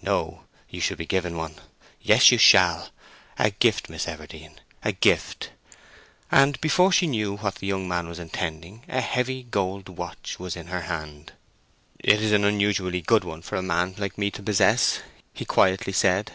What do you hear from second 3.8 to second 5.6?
Miss Everdene—a gift."